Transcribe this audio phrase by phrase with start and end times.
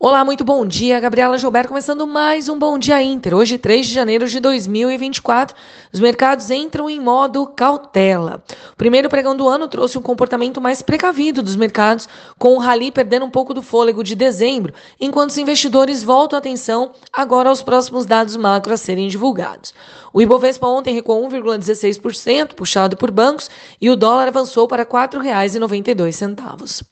[0.00, 1.00] Olá, muito bom dia.
[1.00, 3.34] Gabriela Gilberto começando mais um Bom Dia Inter.
[3.34, 5.56] Hoje, 3 de janeiro de 2024,
[5.92, 8.40] os mercados entram em modo cautela.
[8.72, 12.08] O primeiro pregão do ano trouxe um comportamento mais precavido dos mercados,
[12.38, 16.38] com o rally perdendo um pouco do fôlego de dezembro, enquanto os investidores voltam a
[16.38, 19.74] atenção agora aos próximos dados macro a serem divulgados.
[20.12, 26.86] O Ibovespa ontem recuou 1,16%, puxado por bancos, e o dólar avançou para R$ 4,92.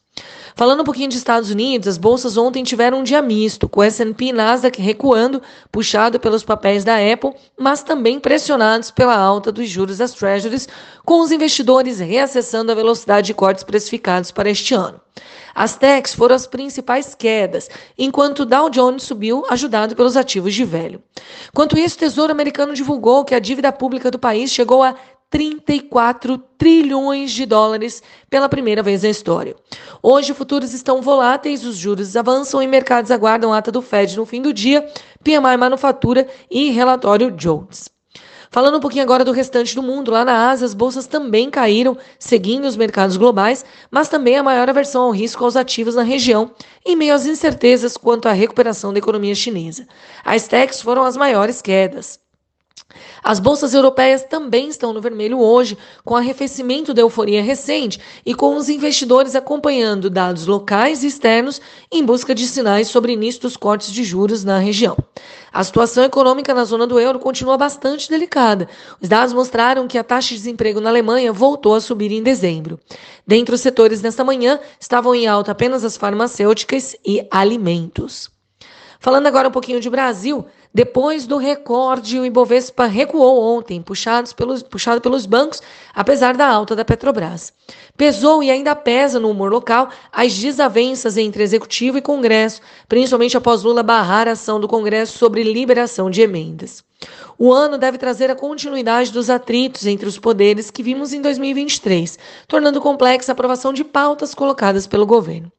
[0.59, 4.25] Falando um pouquinho de Estados Unidos, as bolsas ontem tiveram um dia misto, com S&P
[4.25, 9.99] e Nasdaq recuando, puxado pelos papéis da Apple, mas também pressionados pela alta dos juros
[9.99, 10.67] das Treasuries,
[11.05, 14.99] com os investidores reacessando a velocidade de cortes precificados para este ano.
[15.55, 20.65] As techs foram as principais quedas, enquanto o Dow Jones subiu, ajudado pelos ativos de
[20.65, 21.03] velho.
[21.55, 24.95] Quanto isso, o Tesouro Americano divulgou que a dívida pública do país chegou a
[25.37, 29.55] 34 trilhões de dólares pela primeira vez na história.
[30.03, 34.41] Hoje, futuros estão voláteis, os juros avançam e mercados aguardam ata do Fed no fim
[34.41, 34.89] do dia,
[35.23, 37.91] PMI Manufatura e relatório Jones.
[38.51, 41.99] Falando um pouquinho agora do restante do mundo, lá na Ásia as bolsas também caíram,
[42.19, 46.51] seguindo os mercados globais, mas também a maior aversão ao risco aos ativos na região,
[46.83, 49.87] em meio às incertezas quanto à recuperação da economia chinesa.
[50.25, 52.25] As techs foram as maiores quedas.
[53.27, 58.57] As bolsas europeias também estão no vermelho hoje, com arrefecimento da euforia recente e com
[58.57, 61.61] os investidores acompanhando dados locais e externos
[61.91, 64.97] em busca de sinais sobre início dos cortes de juros na região.
[65.53, 68.69] A situação econômica na zona do euro continua bastante delicada.
[69.01, 72.79] Os dados mostraram que a taxa de desemprego na Alemanha voltou a subir em dezembro.
[73.27, 78.36] Dentre os setores nesta manhã, estavam em alta apenas as farmacêuticas e alimentos.
[78.99, 84.63] Falando agora um pouquinho de Brasil, depois do recorde, o Ibovespa recuou ontem, puxados pelos,
[84.63, 85.63] puxado pelos bancos,
[85.95, 87.53] apesar da alta da Petrobras.
[87.97, 93.63] Pesou e ainda pesa no humor local as desavenças entre Executivo e Congresso, principalmente após
[93.63, 96.85] Lula barrar a ação do Congresso sobre liberação de emendas.
[97.39, 102.19] O ano deve trazer a continuidade dos atritos entre os poderes que vimos em 2023,
[102.49, 105.53] tornando complexa a aprovação de pautas colocadas pelo governo.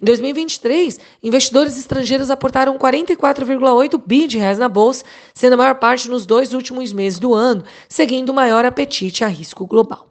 [0.00, 5.04] Em 2023, investidores estrangeiros aportaram 44,8 bi de reais na bolsa,
[5.34, 9.26] sendo a maior parte nos dois últimos meses do ano, seguindo o maior apetite a
[9.26, 10.06] risco global.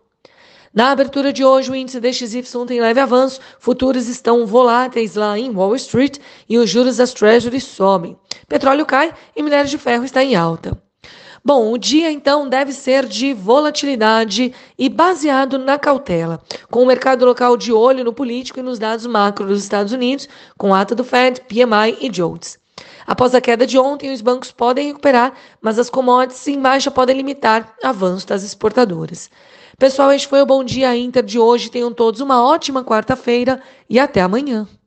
[0.73, 5.49] Na abertura de hoje, o índice DXY tem leve avanço, futuros estão voláteis lá em
[5.49, 6.19] Wall Street
[6.49, 8.17] e os juros das Treasuries sobem.
[8.47, 10.77] Petróleo cai e minério de ferro está em alta.
[11.47, 17.25] Bom, o dia então deve ser de volatilidade e baseado na cautela, com o mercado
[17.25, 20.28] local de olho no político e nos dados macro dos Estados Unidos,
[20.58, 22.59] com ata do Fed, PMI e Jones.
[23.06, 25.31] Após a queda de ontem, os bancos podem recuperar,
[25.62, 29.29] mas as commodities em baixa podem limitar avanço das exportadoras.
[29.79, 31.72] Pessoal, este foi o Bom Dia Inter de hoje.
[31.72, 34.68] Tenham todos uma ótima quarta-feira e até amanhã.